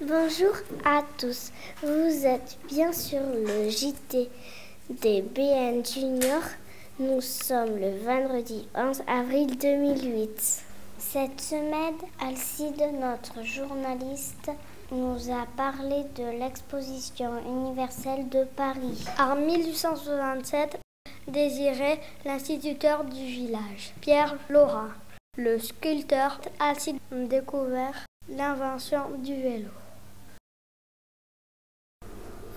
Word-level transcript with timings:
Bonjour 0.00 0.54
à 0.84 1.02
tous. 1.18 1.52
Vous 1.82 2.26
êtes 2.26 2.56
bien 2.66 2.92
sur 2.92 3.20
le 3.20 3.68
JT 3.68 4.28
des 4.88 5.22
BN 5.22 5.84
Junior. 5.84 6.42
Nous 6.98 7.20
sommes 7.20 7.76
le 7.78 7.98
vendredi 7.98 8.66
11 8.74 9.02
avril 9.06 9.56
2008. 9.58 10.64
Cette 10.98 11.40
semaine, 11.40 11.96
Alcide, 12.20 12.82
notre 12.98 13.44
journaliste, 13.44 14.50
nous 14.90 15.30
a 15.30 15.46
parlé 15.56 16.04
de 16.16 16.38
l'exposition 16.38 17.32
universelle 17.46 18.28
de 18.30 18.44
Paris. 18.56 19.04
En 19.18 19.36
1867, 19.36 20.80
désirait 21.28 22.00
l'instituteur 22.24 23.04
du 23.04 23.24
village, 23.24 23.92
Pierre 24.00 24.36
Laurent. 24.48 24.88
Le 25.36 25.58
sculpteur 25.58 26.40
a 26.58 26.72
découvert 27.10 28.06
l'invention 28.28 29.10
du 29.18 29.34
vélo. 29.34 29.68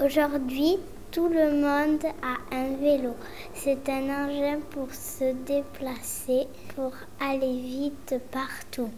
Aujourd'hui, 0.04 0.78
tout 1.10 1.30
le 1.30 1.52
monde 1.52 2.04
a 2.22 2.54
un 2.54 2.76
vélo. 2.76 3.16
C'est 3.54 3.88
un 3.88 4.26
engin 4.26 4.60
pour 4.72 4.94
se 4.94 5.32
déplacer, 5.46 6.50
pour 6.76 6.92
aller 7.22 7.62
vite 7.62 8.16
partout. 8.30 8.92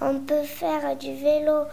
On 0.00 0.18
peut 0.18 0.42
faire 0.42 0.96
du 0.96 1.14
vélo 1.14 1.66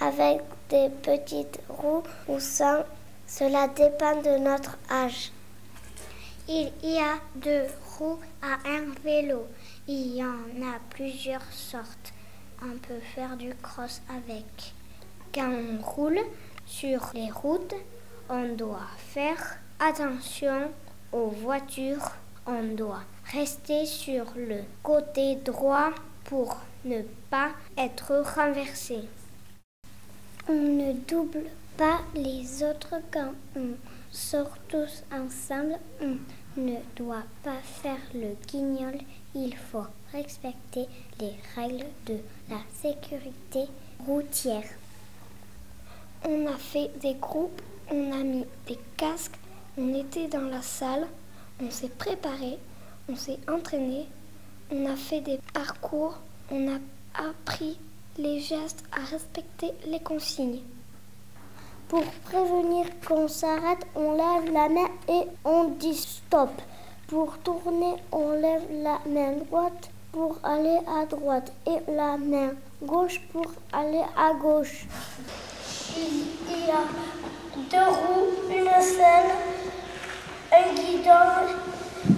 avec 0.00 0.40
des 0.68 0.88
petites 1.00 1.60
roues 1.68 2.02
ou 2.26 2.40
sans. 2.40 2.82
Cela 3.28 3.68
dépend 3.68 4.20
de 4.20 4.38
notre 4.38 4.76
âge. 4.90 5.30
Il 6.48 6.72
y 6.82 6.98
a 6.98 7.20
deux 7.36 7.66
roues 7.96 8.18
à 8.42 8.68
un 8.68 8.86
vélo. 9.04 9.46
Il 9.86 10.16
y 10.16 10.24
en 10.24 10.66
a 10.66 10.80
plusieurs 10.90 11.52
sortes. 11.52 12.12
On 12.60 12.76
peut 12.78 13.00
faire 13.14 13.36
du 13.36 13.54
cross 13.62 14.02
avec. 14.08 14.74
Quand 15.32 15.52
on 15.52 15.80
roule, 15.80 16.20
sur 16.66 17.10
les 17.14 17.30
routes, 17.30 17.74
on 18.28 18.54
doit 18.54 18.88
faire 18.98 19.58
attention 19.78 20.70
aux 21.12 21.28
voitures. 21.28 22.10
On 22.46 22.74
doit 22.74 23.02
rester 23.32 23.86
sur 23.86 24.26
le 24.36 24.60
côté 24.82 25.36
droit 25.36 25.90
pour 26.24 26.56
ne 26.84 27.02
pas 27.30 27.50
être 27.78 28.22
renversé. 28.36 29.00
On 30.48 30.52
ne 30.52 30.92
double 30.92 31.46
pas 31.76 32.00
les 32.14 32.62
autres 32.62 32.96
quand 33.10 33.32
on 33.56 33.70
sort 34.10 34.58
tous 34.68 35.02
ensemble. 35.10 35.78
On 36.02 36.18
ne 36.60 36.76
doit 36.96 37.24
pas 37.42 37.60
faire 37.82 38.00
le 38.14 38.36
guignol. 38.46 38.98
Il 39.34 39.56
faut 39.56 39.86
respecter 40.12 40.86
les 41.18 41.34
règles 41.56 41.86
de 42.06 42.18
la 42.50 42.60
sécurité 42.80 43.66
routière. 44.06 44.68
On 46.26 46.46
a 46.46 46.56
fait 46.56 46.90
des 47.02 47.14
groupes, 47.14 47.60
on 47.90 48.12
a 48.12 48.22
mis 48.22 48.46
des 48.66 48.78
casques, 48.96 49.38
on 49.76 49.92
était 49.94 50.26
dans 50.26 50.48
la 50.48 50.62
salle, 50.62 51.06
on 51.62 51.70
s'est 51.70 51.90
préparé, 51.90 52.58
on 53.10 53.14
s'est 53.14 53.38
entraîné, 53.46 54.08
on 54.72 54.86
a 54.86 54.96
fait 54.96 55.20
des 55.20 55.38
parcours, 55.52 56.18
on 56.50 56.68
a 56.68 56.78
appris 57.14 57.78
les 58.16 58.40
gestes 58.40 58.84
à 58.92 59.04
respecter 59.04 59.72
les 59.86 60.00
consignes. 60.00 60.60
Pour 61.88 62.04
prévenir 62.24 62.86
qu'on 63.06 63.28
s'arrête, 63.28 63.86
on 63.94 64.12
lève 64.12 64.50
la 64.50 64.70
main 64.70 64.88
et 65.08 65.28
on 65.44 65.64
dit 65.64 65.94
stop. 65.94 66.50
Pour 67.06 67.36
tourner, 67.38 67.96
on 68.12 68.30
lève 68.32 68.64
la 68.82 68.98
main 69.06 69.32
droite 69.32 69.90
pour 70.10 70.38
aller 70.42 70.78
à 70.86 71.04
droite 71.04 71.52
et 71.66 71.92
la 71.92 72.16
main 72.16 72.52
gauche 72.82 73.20
pour 73.30 73.46
aller 73.72 74.02
à 74.16 74.32
gauche. 74.32 74.86
Il 75.96 76.66
y 76.66 76.70
a 76.70 76.82
deux 77.70 77.90
roues, 77.90 78.50
une 78.50 78.82
selle, 78.82 79.30
un 80.52 80.74
guidon, 80.74 81.54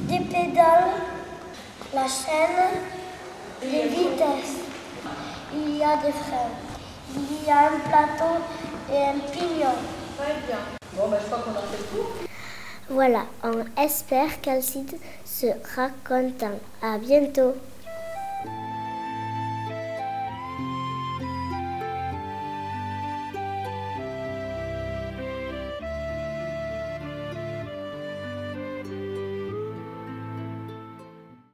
des 0.09 0.21
pédales, 0.21 0.95
la 1.93 2.07
chaîne, 2.07 2.81
les 3.63 3.89
vitesses. 3.89 4.61
Il 5.55 5.77
y 5.77 5.85
a 5.85 5.97
des 5.97 6.13
freins. 6.13 6.53
Il 7.15 7.47
y 7.47 7.51
a 7.51 7.67
un 7.67 7.79
plateau 7.81 8.43
et 8.91 9.03
un 9.09 9.19
pignon. 9.31 9.75
Très 10.19 10.35
bien. 10.47 10.59
Bon, 10.95 11.09
ben, 11.09 11.19
je 11.21 11.27
crois 11.27 11.39
qu'on 11.39 11.51
a 11.51 11.63
fait 11.63 11.79
le 11.79 11.99
tour. 11.99 12.07
Voilà, 12.89 13.27
on 13.43 13.83
espère 13.83 14.41
qu'Alcide 14.41 14.97
sera 15.25 15.89
content. 16.07 16.59
À 16.83 16.99
bientôt. 16.99 17.55